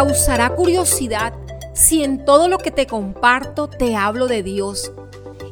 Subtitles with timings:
[0.00, 1.34] causará curiosidad
[1.74, 4.92] si en todo lo que te comparto te hablo de Dios.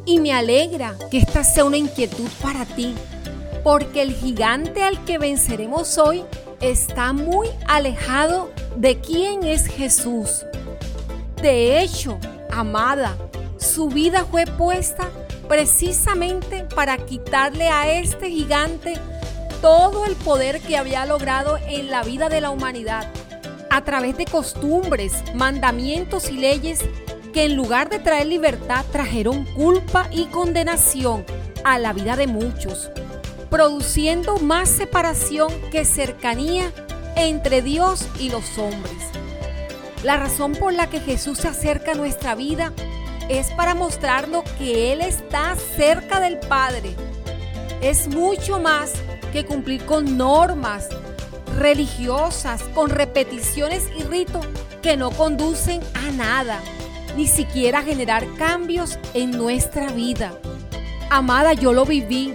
[0.07, 2.95] Y me alegra que esta sea una inquietud para ti,
[3.63, 6.25] porque el gigante al que venceremos hoy
[6.63, 10.47] está muy alejado de quién es Jesús.
[11.43, 12.19] De hecho,
[12.51, 13.19] amada,
[13.59, 15.11] su vida fue puesta
[15.47, 18.95] precisamente para quitarle a este gigante
[19.61, 23.13] todo el poder que había logrado en la vida de la humanidad
[23.71, 26.81] a través de costumbres, mandamientos y leyes
[27.33, 31.25] que en lugar de traer libertad trajeron culpa y condenación
[31.65, 32.91] a la vida de muchos,
[33.51, 36.73] produciendo más separación que cercanía
[37.17, 38.97] entre Dios y los hombres.
[40.03, 42.73] La razón por la que Jesús se acerca a nuestra vida
[43.29, 46.95] es para mostrarnos que Él está cerca del Padre.
[47.83, 48.93] Es mucho más
[49.33, 50.89] que cumplir con normas
[51.59, 54.47] religiosas, con repeticiones y ritos
[54.83, 56.61] que no conducen a nada,
[57.17, 60.33] ni siquiera a generar cambios en nuestra vida.
[61.11, 62.35] Amada, yo lo viví.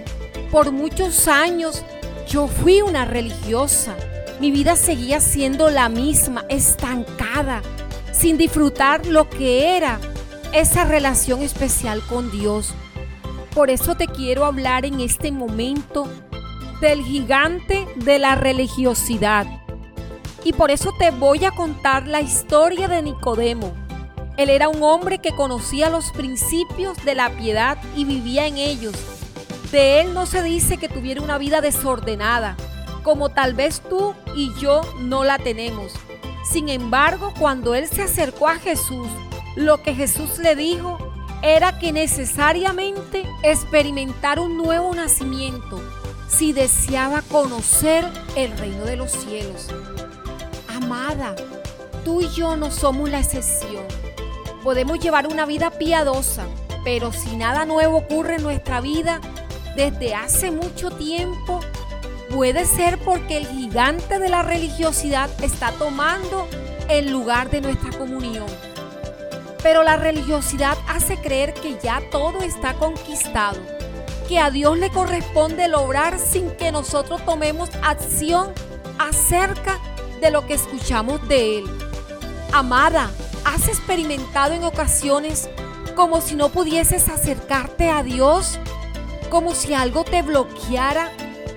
[0.50, 1.82] Por muchos años
[2.28, 3.94] yo fui una religiosa.
[4.40, 7.62] Mi vida seguía siendo la misma, estancada,
[8.12, 9.98] sin disfrutar lo que era
[10.52, 12.74] esa relación especial con Dios.
[13.54, 16.08] Por eso te quiero hablar en este momento
[16.80, 19.46] del gigante de la religiosidad.
[20.44, 23.72] Y por eso te voy a contar la historia de Nicodemo.
[24.36, 28.94] Él era un hombre que conocía los principios de la piedad y vivía en ellos.
[29.70, 32.56] De él no se dice que tuviera una vida desordenada,
[33.02, 35.92] como tal vez tú y yo no la tenemos.
[36.44, 39.08] Sin embargo, cuando él se acercó a Jesús,
[39.56, 40.98] lo que Jesús le dijo
[41.42, 45.80] era que necesariamente experimentar un nuevo nacimiento
[46.36, 48.04] si deseaba conocer
[48.34, 49.68] el reino de los cielos.
[50.68, 51.36] Amada,
[52.04, 53.84] tú y yo no somos la excepción.
[54.64, 56.46] Podemos llevar una vida piadosa,
[56.82, 59.20] pero si nada nuevo ocurre en nuestra vida
[59.76, 61.60] desde hace mucho tiempo,
[62.30, 66.48] puede ser porque el gigante de la religiosidad está tomando
[66.88, 68.46] el lugar de nuestra comunión.
[69.62, 73.60] Pero la religiosidad hace creer que ya todo está conquistado
[74.28, 78.52] que a Dios le corresponde lograr sin que nosotros tomemos acción
[78.98, 79.78] acerca
[80.20, 81.64] de lo que escuchamos de Él.
[82.52, 83.10] Amada,
[83.44, 85.48] ¿has experimentado en ocasiones
[85.94, 88.58] como si no pudieses acercarte a Dios?
[89.30, 91.10] Como si algo te bloqueara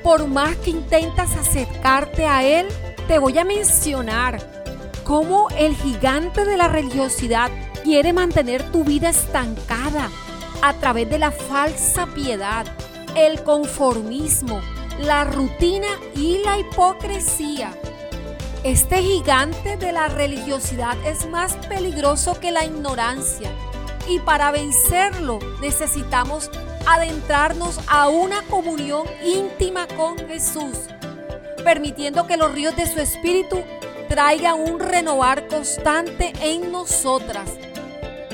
[0.03, 2.67] por más que intentas acercarte a Él.
[3.07, 4.39] Te voy a mencionar
[5.03, 7.49] cómo el gigante de la religiosidad
[7.83, 10.09] quiere mantener tu vida estancada
[10.61, 12.65] a través de la falsa piedad,
[13.15, 14.61] el conformismo,
[14.99, 17.71] la rutina y la hipocresía.
[18.63, 23.51] Este gigante de la religiosidad es más peligroso que la ignorancia
[24.09, 26.49] y para vencerlo necesitamos
[26.85, 30.77] adentrarnos a una comunión íntima con Jesús,
[31.63, 33.61] permitiendo que los ríos de su espíritu
[34.07, 37.51] traigan un renovar constante en nosotras.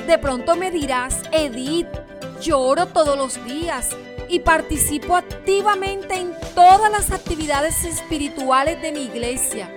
[0.06, 1.88] De pronto me dirás, Edith,
[2.44, 3.88] yo oro todos los días
[4.28, 9.74] y participo activamente en todas las actividades espirituales de mi iglesia.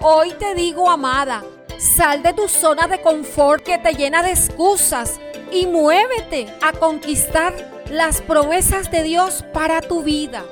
[0.00, 1.44] Hoy te digo, amada,
[1.78, 5.20] sal de tu zona de confort que te llena de excusas
[5.52, 7.54] y muévete a conquistar
[7.88, 10.44] las promesas de Dios para tu vida.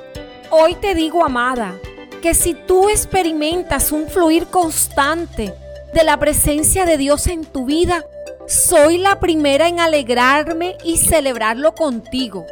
[0.51, 1.77] Hoy te digo, amada,
[2.21, 5.53] que si tú experimentas un fluir constante
[5.93, 8.05] de la presencia de Dios en tu vida,
[8.49, 12.47] soy la primera en alegrarme y celebrarlo contigo.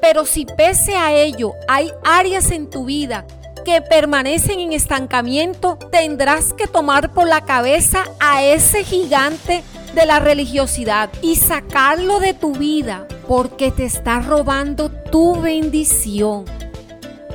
[0.00, 3.24] Pero si pese a ello hay áreas en tu vida
[3.64, 9.62] que permanecen en estancamiento, tendrás que tomar por la cabeza a ese gigante
[9.94, 16.46] de la religiosidad y sacarlo de tu vida porque te está robando tu bendición.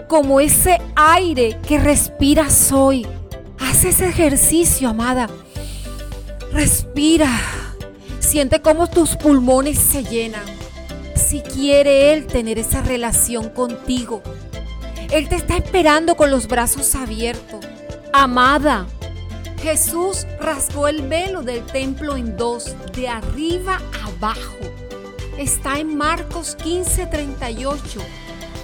[0.09, 3.07] Como ese aire que respiras hoy.
[3.59, 5.29] Haz ese ejercicio, amada.
[6.51, 7.62] Respira.
[8.33, 10.45] Siente cómo tus pulmones se llenan.
[11.13, 14.24] Si quiere Él tener esa relación contigo,
[15.12, 17.63] Él te está esperando con los brazos abiertos.
[18.12, 18.88] Amada,
[19.62, 24.57] Jesús rasgó el velo del templo en dos, de arriba abajo.
[25.38, 28.01] Está en Marcos 15:38.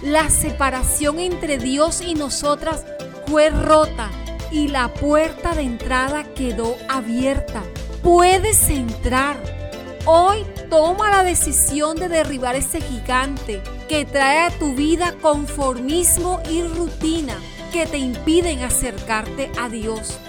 [0.02, 2.86] La separación entre Dios y nosotras
[3.28, 4.10] fue rota
[4.52, 7.62] y la puerta de entrada quedó abierta.
[8.02, 9.59] Puedes entrar
[10.06, 16.64] Hoy toma la decisión de derribar ese gigante que trae a tu vida conformismo y
[16.64, 17.36] rutina
[17.72, 20.20] que te impiden acercarte a Dios.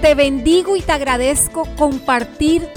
[0.00, 2.68] te bendigo y te agradezco compartir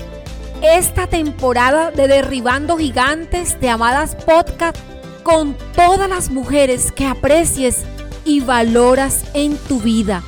[0.61, 4.77] esta temporada de Derribando Gigantes de Amadas Podcast
[5.23, 7.83] con todas las mujeres que aprecies
[8.25, 10.21] y valoras en tu vida.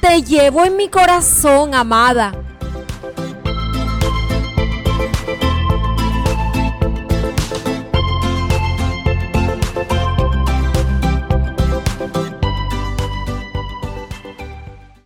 [0.00, 2.51] Te llevo en mi corazón, amada